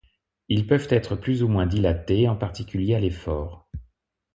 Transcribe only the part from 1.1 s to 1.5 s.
plus ou